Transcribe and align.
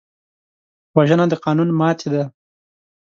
وژنه 0.95 1.25
د 1.29 1.33
قانون 1.45 1.69
ماتې 1.79 2.07
ده 2.13 2.23